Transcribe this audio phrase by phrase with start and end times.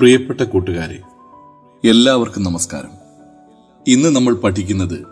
[0.00, 1.00] പ്രിയപ്പെട്ട കൂട്ടുകാരെ
[1.88, 2.88] എല്ലാവർക്കും നമസ്കാരം.
[3.88, 5.06] ഇന്ന് നമ്മൾ പഠിക്കുന്നത്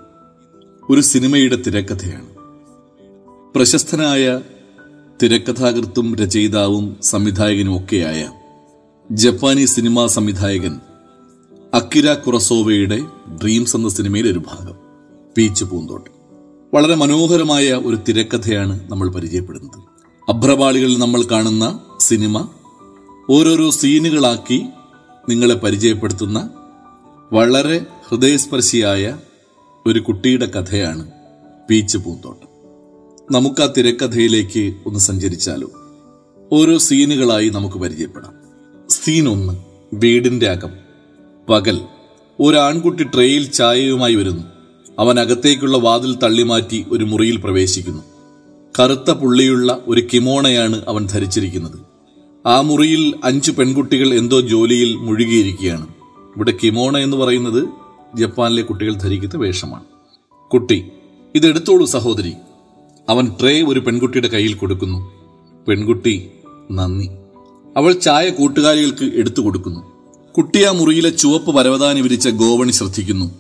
[0.91, 2.27] ഒരു സിനിമയുടെ തിരക്കഥയാണ്.
[3.55, 4.41] പ്രശസ്തനായ
[5.23, 8.33] തിരക്കഥാകൃത്തും രചയിതാവും സംവിധായകനും ഒക്കെയായ
[9.11, 10.81] ജപ്പാനീസ് സിനിമാ സംവിധായകൻ
[11.75, 13.03] അക്കിര കുറസോവയുടെ
[13.43, 14.75] ഡ്രീംസ് എന്ന സിനിമയിലെ ഒരു ഭാഗം
[15.37, 16.11] പീച്ച് പൂന്തോട്ട്.
[16.75, 19.83] വളരെ മനോഹരമായ ഒരു തിരക്കഥയാണ് നമ്മൾ പരിചയപ്പെടുന്നത്.
[20.31, 22.49] അഭ്രപാളികളിൽ നമ്മൾ കാണുന്ന സിനിമ
[23.31, 24.67] ഓരോരോ സീനുകളാക്കി
[25.29, 26.51] നിങ്ങളെ പരിചയപ്പെടുത്തുന്ന
[27.33, 29.19] വളരെ ഹൃദയസ്പർശിയായ
[29.87, 31.11] ഒരു കുട്ടിയുടെ കഥയാണ്
[31.71, 32.49] പീച്ച് പൂന്തോട്ടം.
[33.37, 35.71] നമുക്ക് ആ തിരക്കഥയിലേക്ക് ഒന്ന് സഞ്ചരിച്ചാലോ?
[36.53, 38.35] ഓരോ സീനുകളായി നമുക്ക് പരിചയപ്പെടാം.
[38.91, 39.53] സീൻ ഒന്ന്
[39.95, 40.71] വീടിന്റെ അകം.
[41.49, 41.81] പകൽ
[42.41, 44.43] ഒരാൺകുട്ടി ട്രേയിൽ ചായയുമായി വരുന്നു.
[44.99, 48.03] അവൻ അകത്തേക്കുള്ള വാതിൽ തള്ളിമാറ്റി ഒരു മുറിയിൽ പ്രവേശിക്കുന്നു.
[48.81, 51.92] കറുത്ത പുള്ളിയുള്ള ഒരു കിമോണയാണ് അവൻ ധരിച്ചിരിക്കുന്നത്.
[52.47, 55.87] ആ മുറിയിൽ അഞ്ച് പെൺകുട്ടികൾ എന്തോ ജോലിയിൽ മുഴുകിയിരിക്കുകയാണ്.
[56.37, 57.69] ഇവിടെ കിമോണ എന്ന് പറയുന്നത്
[58.15, 59.85] ജപ്പാനിലെ കുട്ടികൾ ധരിക്കുന്ന വേഷമാണ്.
[60.53, 60.85] കുട്ടി
[61.35, 62.33] ഇതെടുത്തോളൂ സഹോദരി.
[63.09, 65.13] അവൻ ട്രേ ഒരു പെൺകുട്ടിയുടെ കയ്യിൽ കൊടുക്കുന്നു.
[65.69, 66.31] പെൺകുട്ടി
[66.71, 67.09] നന്ദി.
[67.77, 69.81] അവൾ ചായ കൂട്ടുകാരികൾക്ക് എടുത്തു കൊടുക്കുന്നു.
[70.33, 73.31] കുട്ടി ആ മുറിയിലെ ചുവപ്പ് പരവതാനി വിരിച്ച ഗോവണി ശ്രദ്ധിക്കുന്നു.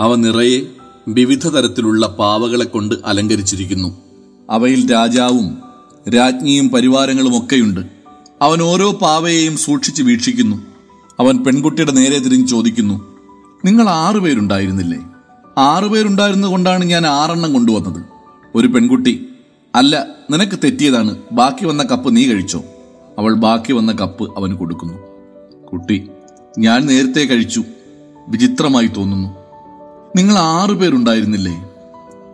[0.00, 0.60] അവ നിറയെ
[1.08, 3.96] വിവിധ തരത്തിലുള്ള പാവകളെ കൊണ്ട് അലങ്കരിച്ചിരിക്കുന്നു.
[4.50, 5.58] അവയിൽ രാജാവും
[6.14, 7.93] രാജ്ഞിയും പരിവാരങ്ങളും ഒക്കെയുണ്ട്
[8.44, 10.56] അവൻ ഓരോ പാവയെയും സൂക്ഷിച്ച് വീക്ഷിക്കുന്നു.
[11.20, 13.18] അവൻ പെൺകുട്ടിയുടെ നേരെ തിരിഞ്ഞ് ചോദിക്കുന്നു
[13.64, 14.98] നിങ്ങൾ ആറുപേരുണ്ടായിരുന്നില്ലേ
[15.58, 18.04] ആറുപേരുണ്ടായിരുന്നത് കൊണ്ടാണ് ഞാൻ ആറെണ്ണം കൊണ്ടുവന്നത്.
[18.54, 19.28] ഒരു പെൺകുട്ടി
[19.74, 21.18] അല്ല നിനക്ക് തെറ്റിയതാണ്.
[21.32, 22.64] ബാക്കി വന്ന കപ്പ് നീ കഴിച്ചോ?
[23.18, 24.94] അവൾ ബാക്കി വന്ന കപ്പ് അവന് കൊടുക്കുന്നു.
[25.72, 26.08] കുട്ടി
[26.58, 27.64] ഞാൻ നേരത്തെ കഴിച്ചു.
[28.28, 29.28] വിചിത്രമായി തോന്നുന്നു.
[30.16, 31.70] നിങ്ങൾ ആറുപേരുണ്ടായിരുന്നില്ലേ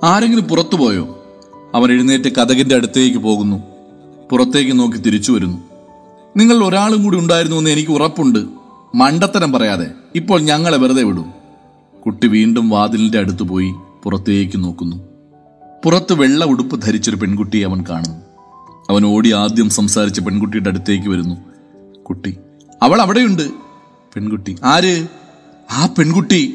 [0.04, 1.24] ആരെങ്കിലും പുറത്തുപോയോ?
[1.74, 3.62] അവൻ എഴുന്നേറ്റ് കഥകിന്റെ അടുത്തേക്ക് പോകുന്നു.
[4.30, 5.69] പുറത്തേക്ക് നോക്കി തിരിച്ചു വരുന്നു.
[6.36, 8.38] നിങ്ങൾ ഒരാളും കൂടി ഉണ്ടായിരുന്നു എന്ന് എനിക്ക് ഉറപ്പുണ്ട്.
[8.94, 11.24] മണ്ടത്തരം പറയാതെ ഇപ്പോൾ ഞങ്ങളെ വെറുതെ വിടൂ.
[12.06, 14.96] കുട്ടി വീണ്ടും വാതിലിന്റെ അടുത്ത് പോയി പുറത്തേക്ക് നോക്കുന്നു.
[15.84, 18.16] പുറത്ത് വെള്ള ഉടുപ്പ് ധരിച്ചൊരു പെൺകുട്ടിയെ അവൻ കാണുന്നു.
[18.90, 21.36] അവൻ ഓടി ആദ്യം സംസാരിച്ച പെൺകുട്ടിയുടെ അടുത്തേക്ക് വരുന്നു.
[22.02, 22.36] കുട്ടി
[22.82, 23.50] അവൾ അവിടെയുണ്ട്.
[24.14, 25.06] പെൺകുട്ടി ആര്?
[25.70, 26.54] ആ പെൺകുട്ടി.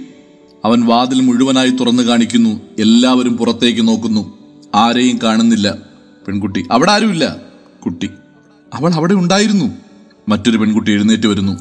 [0.66, 2.62] അവൻ വാതിൽ മുഴുവനായി തുറന്നു കാണിക്കുന്നു.
[2.80, 4.38] എല്ലാവരും പുറത്തേക്ക് നോക്കുന്നു.
[4.76, 5.76] ആരെയും കാണുന്നില്ല.
[6.28, 7.36] പെൺകുട്ടി അവിടെ ആരുമില്ല?
[7.86, 8.10] കുട്ടി
[8.76, 9.72] അവൾ അവിടെ ഉണ്ടായിരുന്നു.
[10.30, 11.60] മറ്റൊരു പെൺകുട്ടി എഴുന്നേറ്റ് വരുന്നു.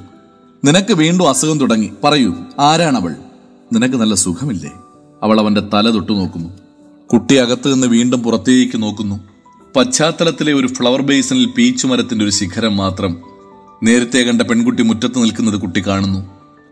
[0.64, 1.90] നിനക്ക് വീണ്ടും അസുഖം തുടങ്ങി.
[2.04, 3.16] പറയൂ ആരാണവൾ?
[3.72, 4.72] നിനക്ക് നല്ല സുഖമില്ലേ?
[5.22, 6.48] അവൾ അവന്റെ തല തൊട്ടു നോക്കുന്നു.
[7.12, 9.20] കുട്ടി അകത്ത് നിന്ന് വീണ്ടും പുറത്തേക്ക് നോക്കുന്നു.
[9.76, 13.16] പശ്ചാത്തലത്തിലെ ഒരു ഫ്ലവർ ബേസിനിൽ പീച്ചു മരത്തിന്റെ ഒരു ശിഖരം മാത്രം
[13.82, 16.30] നേരത്തെ കണ്ട പെൺകുട്ടി മുറ്റത്ത് നിൽക്കുന്നത് കുട്ടി കാണുന്നു.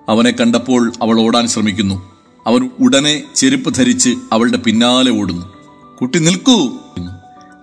[0.08, 2.12] അവനെ കണ്ടപ്പോൾ അവൾ ഓടാൻ ശ്രമിക്കുന്നു.
[2.46, 5.46] അവൻ ഉടനെ ചെരുപ്പ് ധരിച്ച് അവളുടെ പിന്നാലെ ഓടുന്നു.
[6.00, 6.70] കുട്ടി നിൽക്കൂ.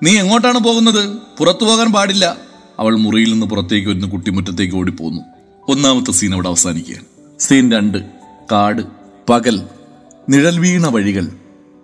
[0.03, 1.17] നീ എങ്ങോട്ടാണ് പോകുന്നത്?
[1.37, 2.48] പുറത്തു പോകാൻ പാടില്ല.
[2.79, 5.21] അവൾ മുറിയിൽ നിന്ന് പുറത്തേക്ക് വരുന്ന കുട്ടി മുറ്റത്തേക്ക് ഓടിപ്പോന്നു.
[5.67, 7.05] ഒന്നാമത്തെ സീൻ അവിടെ അവസാനിക്കുകയാണ്.
[7.39, 7.97] സീൻ രണ്ട്
[8.51, 8.81] കാട്
[9.29, 9.61] പകൽ
[10.29, 11.27] നിഴൽ വീണ വഴികൾ.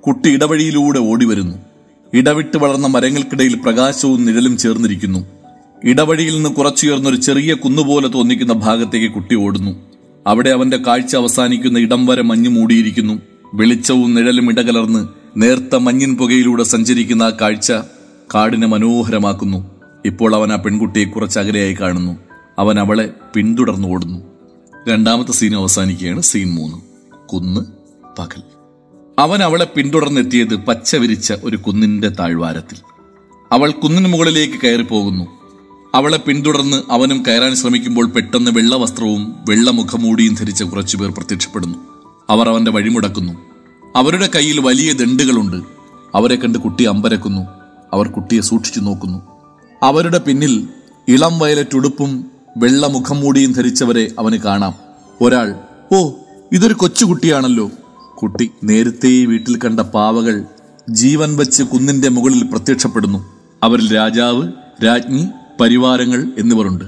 [0.08, 1.58] കുട്ടി ഇടവഴിയിലൂടെ ഓടി വരുന്നു
[2.14, 5.26] ഇടവിട്ട് വളർന്ന മരങ്ങൾക്കിടയിൽ പ്രകാശവും നിഴലും ചേർന്നിരിക്കുന്നു.
[5.84, 9.72] ഇടവഴിയിൽ നിന്ന് കുറച്ചുയർന്ന ഒരു ചെറിയ കുന്നുപോലെ തോന്നിക്കുന്ന ഭാഗത്തേക്ക് കുട്ടി ഓടുന്നു.
[10.28, 13.22] അവിടെ അവന്റെ കാഴ്ച അവസാനിക്കുന്ന ഇടം വരെ മഞ്ഞു മൂടിയിരിക്കുന്നു.
[13.54, 15.08] വെളിച്ചവും നിഴലും ഇടകലർന്ന്
[15.38, 17.72] നേർത്ത മഞ്ഞിൻ പുകയിലൂടെ സഞ്ചരിക്കുന്ന ആ കാഴ്ച
[18.36, 19.75] കാടിനെ മനോഹരമാക്കുന്നു.
[20.06, 22.18] ഇപ്പോൾ അവൻ ആ പെൺകുട്ടിയെ കുറച്ചകലെയായി കാണുന്നു.
[22.60, 24.20] അവൻ അവളെ പിന്തുടർന്നു ഓടുന്നു.
[24.90, 26.22] രണ്ടാമത്തെ സീൻ അവസാനിക്കുകയാണ്.
[26.22, 26.78] സീൻ മൂന്ന്.
[27.28, 27.62] കുന്ന്
[28.20, 28.44] പകൽ.
[29.20, 32.78] അവൻ അവളെ പിന്തുടർന്നെത്തിയത് പച്ച വിരിച്ച ഒരു കുന്നിന്റെ താഴ്വാരത്തിൽ.
[33.52, 35.26] അവൾ കുന്നിന് മുകളിലേക്ക് കയറി പോകുന്നു
[35.96, 41.78] അവളെ പിന്തുടർന്ന് അവനും കയറാൻ ശ്രമിക്കുമ്പോൾ പെട്ടെന്ന് വെള്ള വസ്ത്രവും വെള്ള മുഖമൂടിയും ധരിച്ച കുറച്ചുപേർ പ്രത്യക്ഷപ്പെടുന്നു.
[42.30, 43.34] അവർ അവന്റെ വഴിമുടക്കുന്നു
[43.96, 45.66] അവരുടെ കയ്യിൽ വലിയ ദണ്ടുകളുണ്ട്
[46.16, 47.42] അവരെ കണ്ട് കുട്ടി അമ്പരക്കുന്നു.
[47.94, 49.35] അവർ കുട്ടിയെ സൂക്ഷിച്ചു നോക്കുന്നു.
[49.86, 50.68] അവരുടെ പിന്നിൽ
[51.08, 52.26] ഇളം വയലറ്റ് ഉടുപ്പും
[52.58, 54.74] വെള്ള മുഖംമൂടിയും ധരിച്ചവരെ അവന് കാണാം.
[55.22, 55.56] ഒരാൾ
[55.94, 56.12] ഓ
[56.54, 57.72] ഇതൊരു കൊച്ചുകുട്ടിയാണല്ലോ.
[58.22, 60.46] കുട്ടി നേരത്തെ വീട്ടിൽ കണ്ട പാവകൾ
[60.90, 63.26] ജീവൻ വച്ച് കുന്നിന്റെ മുകളിൽ പ്രത്യക്ഷപ്പെടുന്നു.
[63.64, 64.52] അവരിൽ രാജാവ്
[64.86, 65.28] രാജ്ഞി
[65.62, 66.86] പരിവാരങ്ങൾ എന്നിവരുണ്ട്.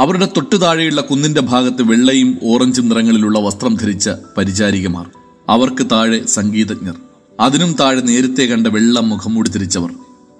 [0.00, 5.10] അവരുടെ തൊട്ടു താഴെയുള്ള കുന്നിന്റെ ഭാഗത്ത് വെള്ളയും ഓറഞ്ചും നിറങ്ങളിലുള്ള വസ്ത്രം ധരിച്ച പരിചാരികമാർ.
[5.48, 6.94] അവർക്ക് താഴെ സംഗീതജ്ഞർ.
[7.40, 9.90] അതിനും താഴെ നേരത്തെ കണ്ട വെള്ള മുഖംമൂടി ധരിച്ചവർ.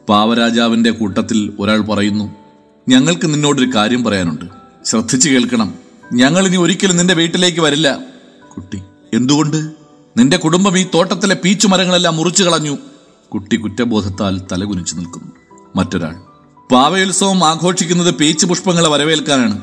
[0.09, 2.31] പാവരാജാവിന്റെ കൂട്ടത്തിൽ ഒരാൾ പറയുന്നു
[2.89, 4.45] ഞങ്ങൾക്ക് നിന്നോടൊരു കാര്യം പറയാനുണ്ട്.
[4.85, 5.75] ശ്രദ്ധിച്ചു കേൾക്കണം.
[6.13, 7.99] ഞങ്ങൾ ഇനി ഒരിക്കലും നിന്റെ വീട്ടിലേക്ക് വരില്ല.
[8.55, 8.83] കുട്ടി
[9.15, 9.57] എന്തുകൊണ്ട്?
[10.17, 12.79] നിന്റെ കുടുംബം ഈ തോട്ടത്തിലെ പീച്ചു മരങ്ങളെല്ലാം മുറിച്ചു കളഞ്ഞു.
[13.35, 15.33] കുട്ടി കുറ്റബോധത്താൽ തലകുനിച്ചു നിൽക്കുന്നു.
[15.77, 16.15] മറ്റൊരാൾ
[16.73, 19.61] പാവയോത്സവം ആഘോഷിക്കുന്നത് പീച്ചു പുഷ്പങ്ങളെ വരവേൽക്കാനാണ്.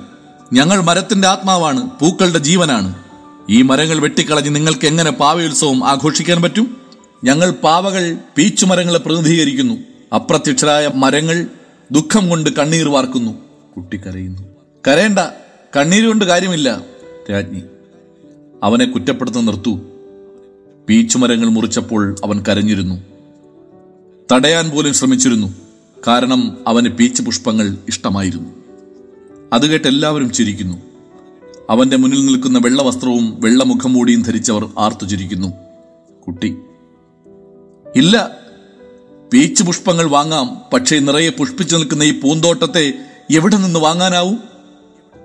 [0.53, 2.95] ഞങ്ങൾ മരത്തിന്റെ ആത്മാവാണ് പൂക്കളുടെ ജീവനാണ്.
[3.49, 6.77] ഈ മരങ്ങൾ വെട്ടിക്കളഞ്ഞ് നിങ്ങൾക്ക് എങ്ങനെ പാവയോത്സവം ആഘോഷിക്കാൻ പറ്റും?
[7.23, 9.73] ഞങ്ങൾ പാവകൾ പീച്ചുമരങ്ങളെ പ്രതിനിധീകരിക്കുന്നു.
[10.13, 11.47] അപ്രത്യക്ഷരായ മരങ്ങൾ
[11.91, 13.31] ദുഃഖം കൊണ്ട് കണ്ണീർ വാർക്കുന്നു.
[13.75, 14.41] കുട്ടി കരയുന്നു
[14.87, 15.19] കരയണ്ട
[15.77, 16.81] കണ്ണീര് കൊണ്ട് കാര്യമില്ല
[17.31, 17.61] രാജ്ഞി.
[18.63, 19.79] അവനെ കുറ്റപ്പെടുത്തുന്ന നിർത്തു.
[20.89, 23.01] പീച്ചുമരങ്ങൾ മുറിച്ചപ്പോൾ അവൻ കരഞ്ഞിരുന്നു.
[24.31, 25.53] തടയാൻ പോലും ശ്രമിച്ചിരുന്നു.
[26.07, 28.49] കാരണം അവന് പീച്ച് പുഷ്പങ്ങൾ ഇഷ്ടമായിരുന്നു.
[29.53, 30.77] അത് കേട്ട് എല്ലാവരും ചിരിക്കുന്നു.
[31.69, 35.53] അവന്റെ മുന്നിൽ നിൽക്കുന്ന വെള്ളവസ്ത്രവും വെള്ള മുഖംമൂടിയും ധരിച്ചവർ ആർത്തു ചിരിക്കുന്നു.
[36.27, 36.57] കുട്ടി
[37.95, 38.38] ഇല്ല
[39.33, 40.61] പീച്ച് പുഷ്പങ്ങൾ വാങ്ങാം.
[40.73, 42.93] പക്ഷേ നിറയെ പുഷ്പിച്ചു നിൽക്കുന്ന ഈ പൂന്തോട്ടത്തെ
[43.31, 44.39] എവിടെ നിന്ന് വാങ്ങാനാവും?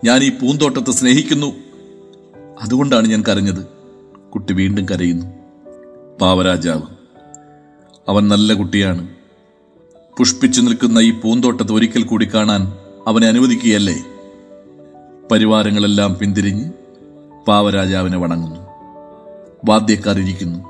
[0.04, 1.54] ഞാൻ ഈ പൂന്തോട്ടത്തെ സ്നേഹിക്കുന്നു.
[2.62, 3.66] അതുകൊണ്ടാണ് ഞാൻ കരഞ്ഞത്.
[4.30, 5.26] കുട്ടി വീണ്ടും കരയുന്നു.
[6.20, 6.82] പാവരാജാവ്
[8.08, 9.08] അവൻ നല്ല കുട്ടിയാണ്.
[10.18, 12.72] പുഷ്പിച്ചു നിൽക്കുന്ന ഈ പൂന്തോട്ടത്തെ ഒരിക്കൽ കൂടി കാണാൻ
[13.06, 14.04] അവനെ അനുവദിക്കുകയല്ലേ?
[15.30, 16.72] പരിവാരങ്ങളെല്ലാം പിന്തിരിഞ്ഞ്
[17.48, 18.60] പാവരാജാവിനെ വണങ്ങുന്നു.
[19.64, 20.64] വാദ്യക്കാർ ഇരിക്കുന്നു.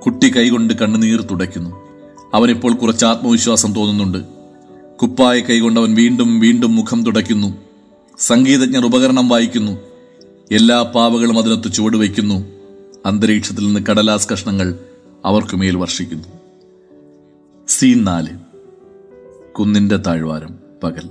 [0.00, 1.93] കുട്ടി കൈകൊണ്ട് കണ്ണുനീർ തുടയ്ക്കുന്നു.
[2.34, 4.18] അവനിപ്പോൾ കുറച്ച് ആത്മവിശ്വാസം തോന്നുന്നുണ്ട്.
[4.96, 7.54] കുപ്പായ കൈകൊണ്ട് അവൻ വീണ്ടും വീണ്ടും മുഖം തുടയ്ക്കുന്നു.
[8.18, 9.72] സംഗീതജ്ഞർ ഉപകരണം വായിക്കുന്നു.
[10.52, 12.46] എല്ലാ പാവകളും അതിനൊത്ത് ചുവട് വയ്ക്കുന്നു
[13.06, 14.78] അന്തരീക്ഷത്തിൽ നിന്ന് കടലാസ് കഷ്ണങ്ങൾ
[15.24, 16.28] അവർക്കുമേൽ വർഷിക്കുന്നു.
[17.68, 18.28] സീൻ നാല്.
[19.52, 21.10] കുന്നിന്റെ താഴ്വാരം പകൽ.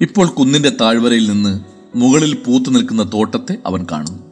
[0.00, 1.60] ഇപ്പോൾ കുന്നിന്റെ താഴ്വരയിൽ നിന്ന്
[1.98, 4.22] മുകളിൽ പൂത്തു നിൽക്കുന്ന തോട്ടത്തെ അവൻ കാണുന്നു.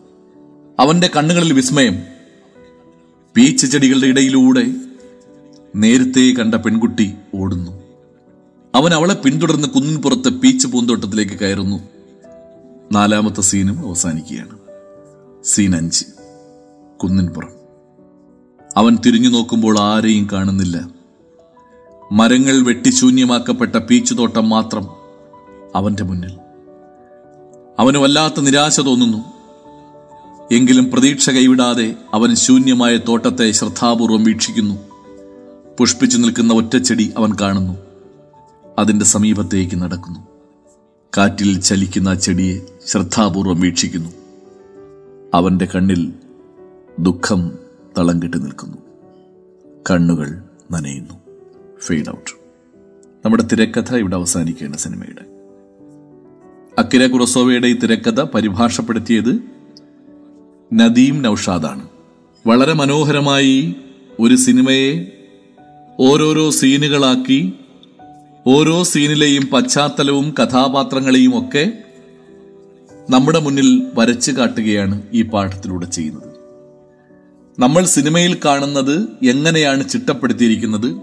[0.81, 1.99] അവന്റെ കണ്ണുകളിൽ വിസ്മയം.
[3.37, 4.67] പീച്ച് ചെടികളുടെ ഇടയിലൂടെ
[5.77, 7.71] നേരത്തെ കണ്ട പെൺകുട്ടി ഓടുന്നു.
[8.75, 11.81] അവൻ അവളെ പിന്തുടർന്ന് കുന്നിൻപുറത്തെ പീച്ച് പൂന്തോട്ടത്തിലേക്ക് കയറുന്നു.
[12.93, 14.59] നാലാമത്തെ സീനും അവസാനിക്കുകയാണ്.
[15.45, 16.05] സീൻ അഞ്ച്.
[17.03, 17.49] കുന്നിൻപുറം.
[18.77, 20.89] അവൻ തിരിഞ്ഞു നോക്കുമ്പോൾ ആരെയും കാണുന്നില്ല.
[22.13, 24.87] മരങ്ങൾ വെട്ടിശൂന്യമാക്കപ്പെട്ട പീച്ചുതോട്ടം മാത്രം
[25.75, 26.39] അവന്റെ മുന്നിൽ.
[27.79, 29.25] അവന് വല്ലാത്ത നിരാശ തോന്നുന്നു.
[30.53, 34.86] എങ്കിലും പ്രതീക്ഷ കൈവിടാതെ അവൻ ശൂന്യമായ തോട്ടത്തെ ശ്രദ്ധാപൂർവം വീക്ഷിക്കുന്നു.
[35.79, 37.75] പുഷ്പിച്ചു നിൽക്കുന്ന ഒറ്റച്ചെടി അവൻ കാണുന്നു.
[38.79, 40.21] അതിന്റെ സമീപത്തേക്ക് നടക്കുന്നു.
[41.19, 44.11] കാറ്റിൽ ചലിക്കുന്ന ചെടിയെ ശ്രദ്ധാപൂർവം വീക്ഷിക്കുന്നു.
[45.35, 46.13] അവന്റെ കണ്ണിൽ
[46.99, 47.59] ദുഃഖം
[47.99, 48.77] തളം കെട്ടി നിൽക്കുന്നു.
[49.91, 51.15] കണ്ണുകൾ നനയുന്നു.
[51.81, 52.31] ഫെയ്ഡ് ഔട്ട്
[53.25, 55.23] നമ്മുടെ തിരക്കഥ ഇവിടെ അവസാനിക്കുകയാണ് സിനിമയുടെ.
[56.79, 59.43] അക്കിര കുറസോവയുടെ ഈ തിരക്കഥ പരിഭാഷപ്പെടുത്തിയത്
[60.73, 61.89] നദീം നൌഷാദാണ്.
[62.47, 63.77] വളരെ മനോഹരമായി
[64.21, 65.13] ഒരു സിനിമയെ
[66.01, 67.53] ഓരോരോ സീനുകളാക്കി
[68.47, 71.73] ഓരോ സീനിലെയും പശ്ചാത്തലവും കഥാപാത്രങ്ങളെയും ഒക്കെ
[73.11, 76.35] നമ്മുടെ മുന്നിൽ വരച്ചു കാട്ടുകയാണ് ഈ പാഠത്തിലൂടെ ചെയ്യുന്നത്.
[77.59, 81.01] നമ്മൾ സിനിമയിൽ കാണുന്നത് എങ്ങനെയാണ് ചിട്ടപ്പെടുത്തിയിരിക്കുന്നത്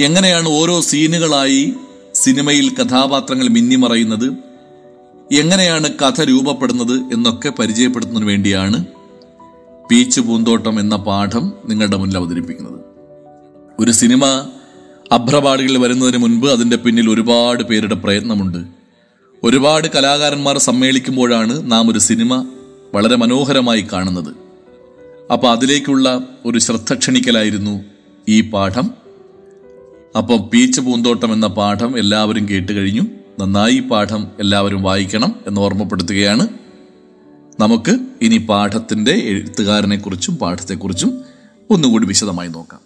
[0.00, 1.74] എങ്ങനെയാണ് ഓരോ സീനുകളായി
[2.14, 4.32] സിനിമയിൽ കഥാപാത്രങ്ങൾ മിന്നിമറയുന്നത്
[5.32, 8.86] എങ്ങനെയാണ് കഥ രൂപപ്പെടുന്നത് എന്നൊക്കെ പരിചയപ്പെടുത്തുന്നതിന് വേണ്ടിയാണ്
[9.90, 12.95] പീച്ചു പൂന്തോട്ടം എന്ന പാഠം നിങ്ങളുടെ മുന്നിൽ അവതരിപ്പിക്കുന്നത്.
[13.78, 14.26] ഒരു സിനിമ
[15.12, 18.58] അഭ്രപാടികളിൽ വരുന്നതിന് മുൻപ് അതിന്റെ പിന്നിൽ ഒരുപാട് പേരുടെ പ്രയത്നമുണ്ട്.
[19.44, 22.46] ഒരുപാട് കലാകാരന്മാർ സമ്മേളിക്കുമ്പോഴാണ് നാം ഒരു സിനിമ
[22.94, 24.34] വളരെ മനോഹരമായി കാണുന്നത്.
[25.32, 27.84] അപ്പോൾ അതിലേക്കുള്ള ഒരു ശ്രദ്ധ ക്ഷണിക്കലായിരുന്നു
[28.28, 28.90] ഈ പാഠം.
[30.18, 33.02] അപ്പം പീച്ച് പൂന്തോട്ടം എന്ന പാഠം എല്ലാവരും കേട്ട് കഴിഞ്ഞു.
[33.40, 36.48] നന്നായി പാഠം എല്ലാവരും വായിക്കണം എന്ന് ഓർമ്മപ്പെടുത്തുകയാണ്.
[37.60, 41.20] നമുക്ക് ഇനി പാഠത്തിന്റെ എഴുത്തുകാരനെക്കുറിച്ചും പാഠത്തെക്കുറിച്ചും
[41.70, 42.85] ഒന്നുകൂടി വിശദമായി നോക്കാം.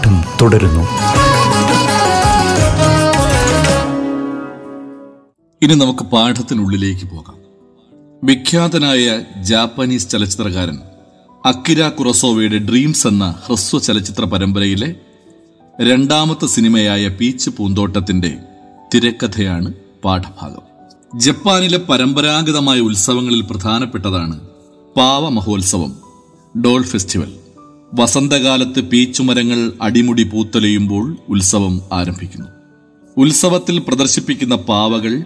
[0.00, 0.82] പാഠം തുടരുന്നു.
[5.62, 7.36] ഇനി നമുക്ക് പാഠത്തിനുള്ളിലേക്ക് പോകാം.
[8.24, 10.78] വിഖ്യാതനായ ജാപ്പനീസ് ചലച്ചിത്രകാരൻ
[11.46, 14.94] അക്കിര കുറസോവയുടെ ഡ്രീംസ് എന്ന ഹ്രസ്വ ചലച്ചിത്ര പരമ്പരയിലെ
[15.80, 18.38] രണ്ടാമത്തെ സിനിമയായ പീച്ച് പൂന്തോട്ടത്തിന്റെ
[18.94, 19.72] തിരക്കഥയാണ്
[20.04, 20.64] പാഠഭാഗം.
[21.20, 24.40] ജപ്പാനിലെ പരമ്പരാഗതമായ ഉത്സവങ്ങളിൽ പ്രധാനപ്പെട്ടതാണ്
[24.96, 25.96] പാവ മഹോത്സവം
[26.64, 27.39] ഡോൾ ഫെസ്റ്റിവൽ.
[27.94, 32.48] വസന്തകാലത്ത് പീച്ചുമരങ്ങൾ അടിമുടി പൂത്തലയുമ്പോൾ ഉത്സവം ആരംഭിക്കുന്നു.
[33.16, 35.24] ഉത്സവത്തിൽ പ്രദർശിപ്പിക്കുന്ന പാവകൾ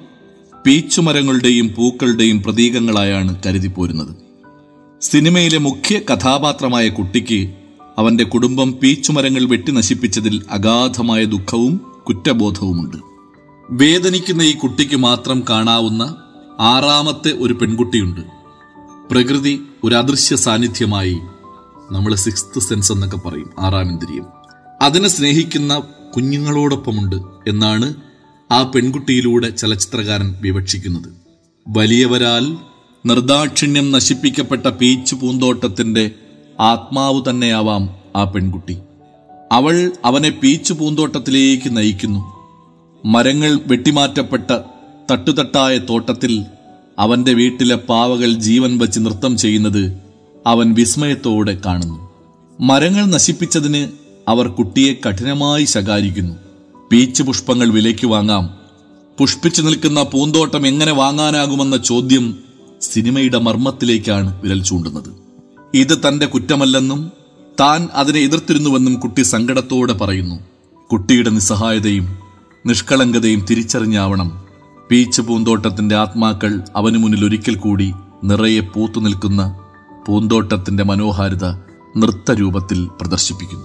[0.67, 4.17] പീച്ചുമരങ്ങളുടെയും പൂക്കളുടെയും പ്രതീകങ്ങളായാണ് കരുതിപ്പോരുന്നത്
[5.01, 7.55] സിനിമയിലെ മുഖ്യ കഥാപാത്രമായ കുട്ടിക്ക്
[7.99, 12.97] അവന്റെ കുടുംബം പീച്ചുമരങ്ങൾ വെട്ടി നശിപ്പിച്ചതിൽ അഗാധമായ ദുഃഖവും കുറ്റബോധവുമുണ്ട്.
[13.71, 16.17] വേദനിക്കുന്ന ഈ കുട്ടിക്ക് മാത്രം കാണാവുന്ന
[16.61, 18.21] ആറാമത്തെ ഒരു പെൺകുട്ടിയുണ്ട്.
[19.11, 21.19] പ്രകൃതി ഒരു അദൃശ്യ സാന്നിധ്യമായി
[21.93, 24.27] നമ്മൾ സിക്സ്ത് സെൻസ് എന്നൊക്കെ പറയും ആറാം ഇന്ദ്രിയം
[24.83, 25.83] അതിനെ സ്നേഹിക്കുന്ന
[26.17, 27.17] കുഞ്ഞുങ്ങളോടൊപ്പമുണ്ട്
[27.49, 27.95] എന്നാണ്
[28.53, 31.13] ആ പെൺകുട്ടിയിലൂടെ ചലച്ചിത്രകാരൻ വിവക്ഷിക്കുന്നത്.
[31.69, 32.57] വലിയവരാൽ
[33.07, 36.11] നിർദാക്ഷിണ്യം നശിപ്പിക്കപ്പെട്ട പീച്ചു പൂന്തോട്ടത്തിന്റെ
[36.61, 38.79] ആത്മാവ് തന്നെയാവാം ആ പെൺകുട്ടി.
[39.53, 42.35] അവൾ അവനെ പീച്ചു പൂന്തോട്ടത്തിലേക്ക് നയിക്കുന്നു.
[43.05, 44.59] മരങ്ങൾ വെട്ടിമാറ്റപ്പെട്ട
[45.11, 46.45] തട്ടുതട്ടായ തോട്ടത്തിൽ
[46.99, 50.04] അവന്റെ വീട്ടിലെ പാവകൾ ജീവൻ വച്ച് നൃത്തം ചെയ്യുന്നത്
[50.47, 52.11] അവൻ വിസ്മയത്തോടെ കാണുന്നു.
[52.61, 53.89] മരങ്ങൾ നശിപ്പിച്ചതിന്
[54.29, 56.35] അവർ കുട്ടിയെ കഠിനമായി ശകാരിക്കുന്നു.
[56.93, 58.55] പീച്ച് പുഷ്പങ്ങൾ വിലയ്ക്ക് വാങ്ങാം.
[59.19, 62.39] പുഷ്പിച്ചു നിൽക്കുന്ന പൂന്തോട്ടം എങ്ങനെ വാങ്ങാനാകുമെന്ന ചോദ്യം
[62.81, 65.13] സിനിമയുടെ മർമ്മത്തിലേക്കാണ് വിരൽ ചൂണ്ടുന്നത്.
[65.75, 67.13] ഇത് തന്റെ കുറ്റമല്ലെന്നും
[67.61, 70.35] താൻ അതിനെ എതിർത്തിരുന്നുവെന്നും കുട്ടി സങ്കടത്തോടെ പറയുന്നു.
[70.93, 72.19] കുട്ടിയുടെ നിസ്സഹായതയും
[72.67, 74.45] നിഷ്കളങ്കതയും തിരിച്ചറിഞ്ഞാവണം.
[74.91, 77.93] പീച്ച് പൂന്തോട്ടത്തിന്റെ ആത്മാക്കൾ അവനു മുന്നിൽ ഒരിക്കൽ കൂടി
[78.25, 79.59] നിറയെ പൂത്തു നിൽക്കുന്ന
[80.09, 81.45] പൂന്തോട്ടത്തിന്റെ മനോഹാരിത
[81.97, 83.65] നൃത്തരൂപത്തിൽ പ്രദർശിപ്പിക്കുന്നു.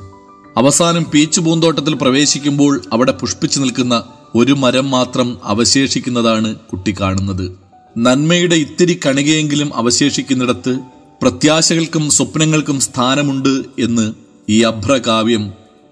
[0.58, 4.04] അവസാനം പീച്ച് പൂന്തോട്ടത്തിൽ പ്രവേശിക്കുമ്പോൾ അവിടെ പുഷ്പിച്ചു നിൽക്കുന്ന
[4.36, 7.58] ഒരു മരം മാത്രം അവശേഷിക്കുന്നതാണ് കുട്ടി കാണുന്നത്.
[7.98, 10.80] നന്മയുടെ ഇത്തിരി കണികയെങ്കിലും അവശേഷിക്കുന്നിടത്ത്
[11.22, 14.14] പ്രത്യാശകൾക്കും സ്വപ്നങ്ങൾക്കും സ്ഥാനമുണ്ട് എന്ന്
[14.50, 15.52] ഈ അഭ്രകാവ്യം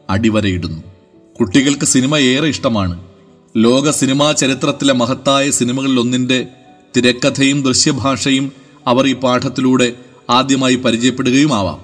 [0.09, 0.83] അടിവരയിടുന്നു.
[1.39, 3.03] കുട്ടികൾക്ക് സിനിമ ഏറെ ഇഷ്ടമാണ്.
[3.57, 6.47] ലോക സിനിമാ ചരിത്രത്തിലെ മഹത്തായ സിനിമകളിൽ ഒന്നിന്റെ
[6.97, 8.51] തിരക്കഥയും ദൃശ്യഭാഷയും
[8.87, 9.93] അവർ ഈ പാഠത്തിലൂടെ
[10.29, 11.79] ആദ്യമായി പരിചയപ്പെടുകയും ആവാം.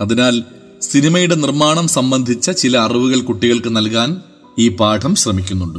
[0.00, 0.42] അതിനാൽ
[0.82, 4.16] സിനിമയുടെ നിർമ്മാണം സംബന്ധിച്ച ചില അറിവുകൾ കുട്ടികൾക്ക് നൽകാൻ
[4.58, 5.78] ഈ പാഠം ശ്രമിക്കുന്നുണ്ട്.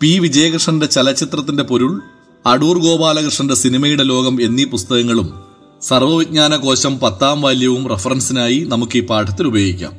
[0.00, 0.18] പി.
[0.18, 2.02] വിജയകൃഷ്ണന്റെ ചലച്ചിത്രത്തിന്റെ പൊരുൾ
[2.46, 5.40] അടൂർ ഗോപാലകൃഷ്ണന്റെ സിനിമയുടെ ലോകം എന്നീ പുസ്തകങ്ങളും
[5.82, 9.92] സർവവിജ്ഞാന കോശം പത്താം വാല്യവും റഫറൻസിനായി നമുക്ക് ഈ പാഠത്തിൽ ഉപയോഗിക്കാം.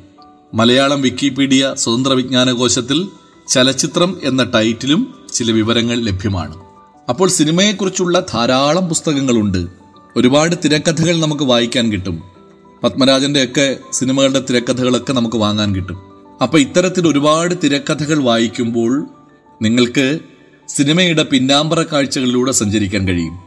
[0.54, 3.08] മലയാളം വിക്കിപീഡിയ സ്വതന്ത്ര വിജ്ഞാന കോശത്തിൽ
[3.48, 6.56] ചലച്ചിത്രം എന്ന ടൈറ്റിലും ചില വിവരങ്ങൾ ലഭ്യമാണ്.
[7.08, 9.81] അപ്പോൾ സിനിമയെക്കുറിച്ചുള്ള ധാരാളം പുസ്തകങ്ങളുണ്ട്.
[10.16, 12.22] ഒരുപാട് തിരക്കഥകൾ നമുക്ക് വായിക്കാൻ കിട്ടും.
[12.84, 15.98] പത്മരാജന്റെ ഒക്കെ സിനിമകളുടെ തിരക്കഥകളൊക്കെ നമുക്ക് വാങ്ങാൻ കിട്ടും.
[16.42, 19.08] അപ്പൊ ഇത്തരത്തിൽ ഒരുപാട് തിരക്കഥകൾ വായിക്കുമ്പോൾ
[19.62, 20.18] നിങ്ങൾക്ക്
[20.68, 23.38] സിനിമയുടെ പിന്നാമ്പറ കാഴ്ചകളിലൂടെ സഞ്ചരിക്കാൻ കഴിയും.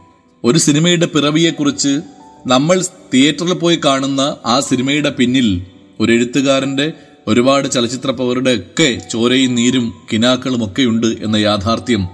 [0.44, 2.00] ഒരു സിനിമയുടെ പിറവിയെക്കുറിച്ച്
[2.46, 5.66] നമ്മൾ തിയേറ്ററിൽ പോയി കാണുന്ന ആ സിനിമയുടെ പിന്നിൽ
[6.00, 6.92] ഒരു എഴുത്തുകാരന്റെ
[7.26, 12.08] ഒരുപാട് ചലച്ചിത്ര പവരുടെ ഒക്കെ ചോരയും നീരും കിനാക്കളും ഒക്കെ ഉണ്ട് എന്ന യാഥാർത്ഥ്യം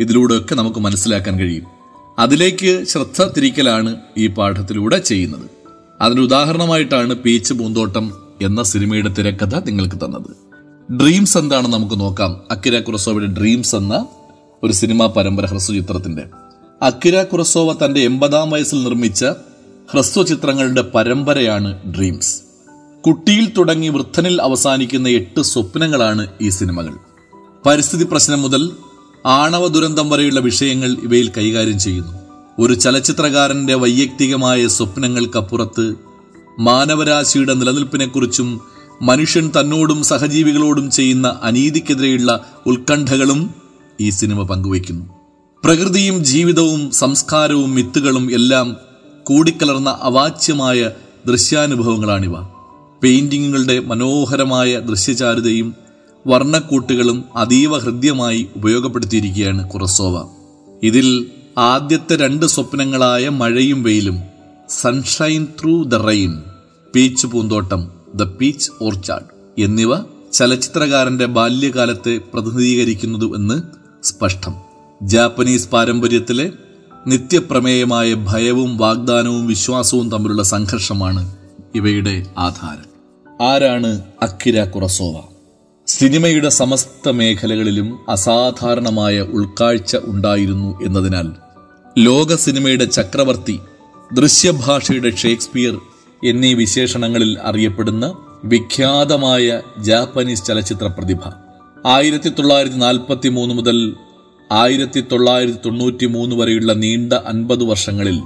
[0.00, 1.75] ഇതിലൂടെയൊക്കെ നമുക്ക് മനസ്സിലാക്കാൻ കഴിയും.
[2.18, 5.50] അതിലേക്ക് ശ്രദ്ധ തിരിക്കലാണ് ഈ പാഠത്തിലൂടെ ചെയ്യുന്നത്.
[6.00, 10.46] അതിന് ഉദാഹരണമായിട്ടാണ് പീച്ച് പൂന്തോട്ടം എന്ന സിനിമയുടെ തിരക്കഥ നിങ്ങൾക്ക് തന്നത്.
[10.92, 12.40] ഡ്രീംസ് എന്താണെന്ന് നമുക്ക് നോക്കാം.
[12.50, 14.06] അക്കിര കുറസോവയുടെ ഡ്രീംസ് എന്ന
[14.62, 16.24] ഒരു സിനിമാ പരമ്പര ഹ്രസ്വചിത്രത്തിന്റെ
[16.82, 19.24] അക്കിര കുറസോവ തന്റെ എൺപതാം വയസ്സിൽ നിർമ്മിച്ച
[19.92, 22.40] ഹ്രസ്വചിത്രങ്ങളുടെ പരമ്പരയാണ് ഡ്രീംസ്.
[23.06, 26.94] കുട്ടിയിൽ തുടങ്ങി വൃദ്ധനിൽ അവസാനിക്കുന്ന എട്ട് സ്വപ്നങ്ങളാണ് ഈ സിനിമകൾ.
[27.66, 28.70] പരിസ്ഥിതി പ്രശ്നം മുതൽ
[29.26, 32.12] ആണവ ദുരന്തം വരെയുള്ള വിഷയങ്ങൾ ഇവയിൽ കൈകാര്യം ചെയ്യുന്നു.
[32.58, 35.94] ഒരു ചലച്ചിത്രകാരന്റെ വൈയക്തികമായ സ്വപ്നങ്ങൾക്കപ്പുറത്ത്
[36.58, 38.60] മാനവരാശിയുടെ നിലനിൽപ്പിനെക്കുറിച്ചും
[39.02, 43.54] മനുഷ്യൻ തന്നോടും സഹജീവികളോടും ചെയ്യുന്ന അനീതിക്കെതിരെയുള്ള ഉത്കണ്ഠകളും
[44.00, 45.06] ഈ സിനിമ പങ്കുവയ്ക്കുന്നു.
[45.64, 48.76] പ്രകൃതിയും ജീവിതവും സംസ്കാരവും മിത്തുകളും എല്ലാം
[49.24, 50.90] കൂടിക്കലർന്ന അവാച്യമായ
[51.26, 52.40] ദൃശ്യാനുഭവങ്ങളാണിവ.
[53.02, 55.85] പെയിന്റിങ്ങുകളുടെ മനോഹരമായ ദൃശ്യചാരുതയും
[56.26, 60.28] വർണക്കൂട്ടുകളും അതീവ ഹൃദ്യമായി ഉപയോഗപ്പെടുത്തിയിരിക്കുകയാണ് കുറസോവ.
[60.82, 61.26] ഇതിൽ
[61.58, 64.18] ആദ്യത്തെ രണ്ട് സ്വപ്നങ്ങളായ മഴയും വെയിലും
[64.68, 66.42] sunshine through the rain
[66.94, 69.90] peach പൂന്തോട്ടം ദ പീച്ച് ഓർച്ചാർഡ് എന്നിവ
[70.32, 73.62] ചലച്ചിത്രകാരന്റെ ബാല്യകാലത്തെ പ്രതിനിധീകരിക്കുന്നതു എന്ന്
[74.04, 74.54] സ്പഷ്ടം.
[75.02, 76.52] ജാപ്പനീസ് പാരമ്പര്യത്തിലെ
[77.06, 81.36] നിത്യപ്രമേയമായ ഭയവും വാഗ്ദാനവും വിശ്വാസവും തമ്മിലുള്ള സംഘർഷമാണ്
[81.74, 82.88] ഇവയുടെ ആധാരം.
[83.46, 85.35] ആരാണ് അക്കിര കുറസോവ?
[85.86, 91.26] സിനിമയുടെ സമസ്ത മേഖലകളിലും അസാധാരണമായ ഉൾക്കാഴ്ച ഉണ്ടായിരുന്നു എന്നതിനാൽ
[91.98, 93.60] ലോക സിനിമയുടെ ചക്രവർത്തി
[94.14, 95.74] ദൃശ്യഭാഷയുടെ ഷേക്സ്പിയർ
[96.24, 98.14] എന്നീ വിശേഷണങ്ങളിൽ അറിയപ്പെടുന്ന
[98.44, 101.22] വിഖ്യാതമായ ജാപ്പനീസ് ചലച്ചിത്ര പ്രതിഭ.
[101.86, 103.78] ആയിരത്തി തൊള്ളായിരത്തി നാൽപ്പത്തി മൂന്ന് മുതൽ
[104.52, 108.18] ആയിരത്തി തൊള്ളായിരത്തി തൊണ്ണൂറ്റി മൂന്ന് വരെയുള്ള നീണ്ട അൻപത് വർഷങ്ങളിൽ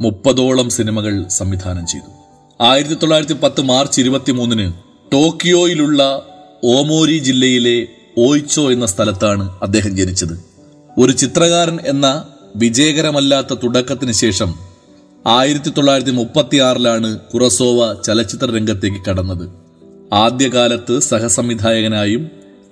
[0.00, 2.10] മുപ്പതോളം സിനിമകൾ സംവിധാനം ചെയ്തു.
[2.60, 4.72] ആയിരത്തി തൊള്ളായിരത്തി പത്ത് മാർച്ച് ഇരുപത്തി മൂന്നിന്
[5.12, 6.02] ടോക്കിയോയിലുള്ള
[6.64, 7.86] ഓമോരി ജില്ലയിലെ
[8.18, 10.44] ഓയിച്ചോ എന്ന സ്ഥലത്താണ് അദ്ദേഹം ജനിച്ചത്.
[10.98, 12.24] ഒരു ചിത്രകാരൻ എന്ന
[12.56, 14.54] വിജയകരമല്ലാത്ത തുടക്കത്തിന് ശേഷം
[15.26, 19.50] ആയിരത്തി തൊള്ളായിരത്തി മുപ്പത്തി ആറിലാണ് കുറസോവ ചലച്ചിത്ര രംഗത്തേക്ക് കടന്നത്.
[20.12, 22.30] ആദ്യകാലത്ത് സഹസംവിധായകനായും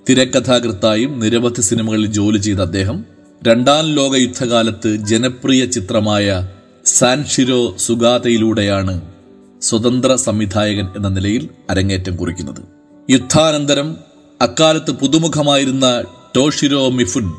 [0.09, 3.04] തിരക്കഥാകൃത്തായും നിരവധി സിനിമകളിൽ ജോലി ചെയ്ത അദ്ദേഹം
[3.42, 6.49] രണ്ടാം ലോക യുദ്ധകാലത്ത് ജനപ്രിയ ചിത്രമായ
[6.87, 9.00] സാൻഷിരോ സുഗാതയിലൂടെയാണ്
[9.62, 12.79] സ്വതന്ത്ര സംവിധായകൻ എന്ന നിലയിൽ അരങ്ങേറ്റം കുറിക്കുന്നത്.
[13.11, 13.97] യുദ്ധാനന്തരം
[14.40, 15.87] അക്കാലത്ത് പുതുമുഖമായിരുന്ന
[16.37, 17.33] ടോഷിരോ മിഫുൻ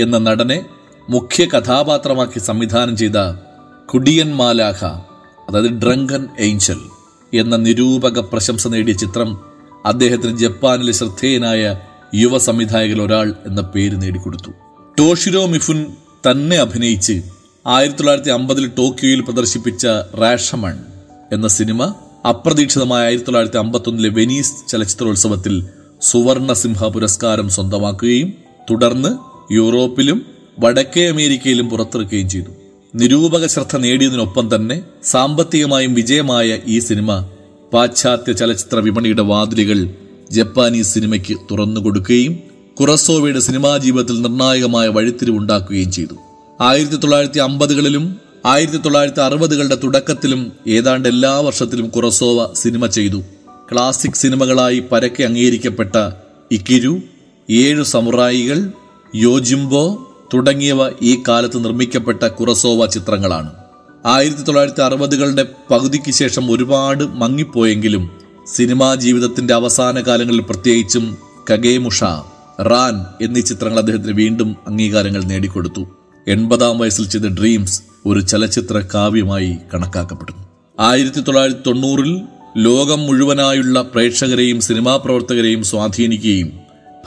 [0.00, 0.64] എന്ന നടനെ
[1.10, 3.18] മുഖ്യ കഥാപാത്രമാക്കി സംവിധാനം ചെയ്ത
[3.86, 4.84] കുടിയൻ മാലാഖ
[5.48, 6.80] അതായത് ഡ്രങ്കൻ ഏഞ്ചൽ
[7.34, 9.30] എന്ന നിരൂപക പ്രശംസ നേടിയ ചിത്രം
[9.86, 11.62] അദ്ദേഹത്തിന് ജപ്പാനിലെ ശ്രദ്ധേയനായ
[12.14, 14.50] യുവ സംവിധായകൽ ഒരാൾ എന്ന പേര് നേടിക്കൊടുത്തു.
[14.98, 15.86] ടോഷിരോ മിഫുൻ
[16.30, 17.22] തന്നെ അഭിനയിച്ച്
[17.66, 19.86] ആയിരത്തി തൊള്ളായിരത്തി അമ്പതിൽ ടോക്കിയോയിൽ പ്രദർശിപ്പിച്ച
[20.20, 20.76] റാഷമൺ
[21.32, 25.54] എന്ന സിനിമ അപ്രതീക്ഷിതമായ ആയിരത്തി തൊള്ളായിരത്തി അമ്പത്തൊന്നിലെ വെനീസ് ചലച്ചിത്രോത്സവത്തിൽ
[26.02, 28.32] സുവർണ സിംഹ പുരസ്കാരം സ്വന്തമാക്കുകയും
[28.70, 29.10] തുടർന്ന്
[29.52, 30.22] യൂറോപ്പിലും
[30.58, 32.50] വടക്കേ അമേരിക്കയിലും പുറത്തിറക്കുകയും ചെയ്തു.
[32.94, 37.26] നിരൂപക ശ്രദ്ധ നേടിയതിനൊപ്പം തന്നെ സാമ്പത്തികമായും വിജയമായ ഈ സിനിമ
[37.72, 39.88] പാശ്ചാത്യ ചലച്ചിത്ര വിപണിയുടെ വാതിലുകൾ
[40.30, 42.38] ജപ്പാനീസ് സിനിമയ്ക്ക് തുറന്നുകൊടുക്കുകയും
[42.80, 46.14] കുറസോവയുടെ സിനിമാ ജീവിതത്തിൽ നിർണായകമായ വഴിത്തിരിവുണ്ടാക്കുകയും ചെയ്തു.
[46.60, 48.04] ആയിരത്തി തൊള്ളായിരത്തി അമ്പതുകളിലും
[48.46, 53.22] ആയിരത്തി തൊള്ളായിരത്തി അറുപതുകളുടെ തുടക്കത്തിലും ഏതാണ്ട് എല്ലാ വർഷത്തിലും കുറസോവ സിനിമ ചെയ്തു.
[53.72, 55.96] ക്ലാസിക് സിനിമകളായി പരക്കെ അംഗീകരിക്കപ്പെട്ട
[56.52, 57.00] ഇക്കിരു
[57.50, 58.72] ഏഴു സമുറായികൾ
[59.14, 63.50] യോജിംബോ തുടങ്ങിയവ ഈ കാലത്ത് നിർമ്മിക്കപ്പെട്ട കുറസോവ ചിത്രങ്ങളാണ്.
[64.06, 68.10] ആയിരത്തി തൊള്ളായിരത്തി അറുപതുകളുടെ പകുതിക്ക് ശേഷം ഒരുപാട് മങ്ങിപ്പോയെങ്കിലും
[68.46, 71.18] സിനിമാ ജീവിതത്തിന്റെ അവസാന കാലങ്ങളിൽ പ്രത്യേകിച്ചും
[71.50, 72.04] കഗേമുഷ
[72.60, 76.01] റാൻ എന്നീ ചിത്രങ്ങൾ അദ്ദേഹത്തിന് വീണ്ടും അംഗീകാരങ്ങൾ നേടിക്കൊടുത്തു.
[76.28, 80.42] എൺപതാം വയസ്സിൽ ചെയ്ത ഡ്രീംസ് ഒരു ചലച്ചിത്ര കാവ്യമായി കണക്കാക്കപ്പെടുന്നു.
[80.80, 82.22] ആയിരത്തി തൊള്ളായിരത്തി തൊണ്ണൂറിൽ
[82.56, 86.52] ലോകം മുഴുവനായുള്ള പ്രേക്ഷകരെയും സിനിമാ പ്രവർത്തകരെയും സ്വാധീനിക്കുകയും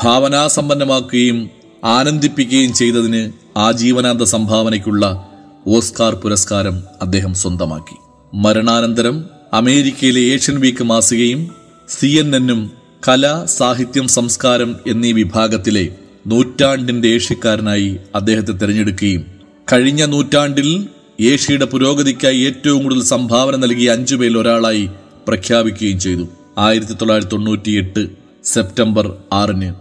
[0.04, 1.50] ഭാവനാസമ്പന്നമാക്കുകയും
[1.84, 5.28] ആനന്ദിപ്പിക്കുകയും ചെയ്തതിന് ആജീവനാന്ത സംഭാവനയ്ക്കുള്ള
[5.68, 7.96] ഓസ്കാർ പുരസ്കാരം അദ്ദേഹം സ്വന്തമാക്കി.
[8.34, 11.56] മരണാനന്തരം അമേരിക്കയിലെ ഏഷ്യൻ വീക്ക് മാസികയും
[11.90, 12.72] സി എൻ എന്നും
[13.08, 15.96] കല സാഹിത്യം സംസ്കാരം എന്നീ വിഭാഗത്തിലെ
[16.28, 19.26] നൂറ്റാണ്ടിന്റെ ഏഷ്യക്കാരനായി അദ്ദേഹത്തെ തിരഞ്ഞെടുക്കുകയും
[19.74, 20.90] കഴിഞ്ഞ നൂറ്റാണ്ടിൽ
[21.22, 24.90] ഏഷ്യയുടെ പുരോഗതിക്കായി ഏറ്റവും കൂടുതൽ സംഭാവന നൽകിയ അഞ്ചുപേരിൽ ഒരാളായി
[25.28, 26.28] പ്രഖ്യാപിക്കുകയും ചെയ്തു.
[26.58, 28.08] ആയിരത്തി തൊള്ളായിരത്തി തൊണ്ണൂറ്റിയെട്ട്
[28.44, 29.74] സെപ്റ്റംബർ ആറിന്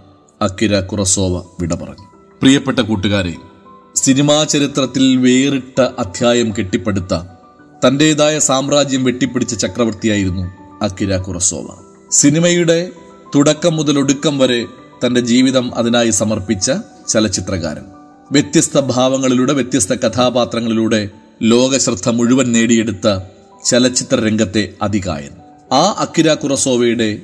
[0.43, 2.07] അക്കിര കുറസോവ വിട പറഞ്ഞു
[2.43, 3.35] പ്രിയപ്പെട്ട കൂട്ടുകാരെ
[3.95, 7.15] സിനിമാ ചരിത്രത്തിൽ വേറിട്ട അധ്യായം കെട്ടിപ്പടുത്ത
[7.87, 10.45] തന്റേതായ സാമ്രാജ്യം വെട്ടിപ്പിടിച്ച ചക്രവർത്തിയായിരുന്നു
[10.85, 11.67] അക്കിര കുറസോവ.
[12.11, 12.91] സിനിമയുടെ
[13.35, 14.67] തുടക്കം മുതൽ ഒടുക്കം വരെ
[15.07, 16.73] തന്റെ ജീവിതം അതിനായി സമർപ്പിച്ച
[17.09, 17.83] ചലച്ചിത്രകാരൻ.
[18.33, 21.09] വ്യത്യസ്ത ഭാവങ്ങളിലൂടെ വ്യത്യസ്ത കഥാപാത്രങ്ങളിലൂടെ
[21.43, 23.21] ലോകശ്രദ്ധ മുഴുവൻ നേടിയെടുത്ത
[23.65, 25.31] ചലച്ചിത്ര രംഗത്തെ അതികായൻ.
[25.75, 27.21] ആ അക്കിര കുറസോവയുടെ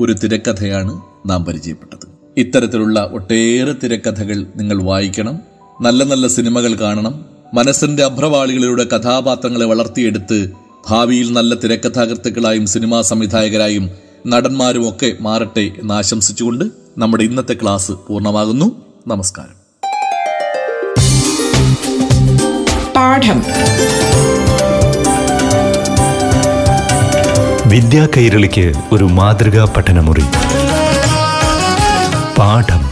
[0.00, 2.12] ഒരു തിരക്കഥയാണ് നാം പരിചയപ്പെട്ടത്.
[2.36, 5.40] ഇത്തരത്തിലുള്ള ഒട്ടേറെ തിരക്കഥകൾ നിങ്ങൾ വായിക്കണം
[5.80, 10.52] നല്ല നല്ല സിനിമകൾ കാണണം മനസ്സിന്റെ അഭ്രവാളികളിലൂടെ കഥാപാത്രങ്ങളെ വളർത്തിയെടുത്ത്
[10.88, 13.90] ഭാവിയിൽ നല്ല തിരക്കഥാകൃത്തുക്കളായും സിനിമാ സംവിധായകരായും
[14.26, 16.64] നടന്മാരും ഒക്കെ മാറട്ടെ എന്ന് ആശംസിച്ചുകൊണ്ട്
[16.98, 18.82] നമ്മുടെ ഇന്നത്തെ ക്ലാസ് പൂർണമാകുന്നു.
[19.06, 19.62] നമസ്കാരം.
[22.96, 23.42] പാഠം.
[27.70, 30.22] വിദ്യാ കൈരളിക്ക് ഒരു മാതൃകാ പഠനമുറി.
[32.38, 32.91] പാഠം.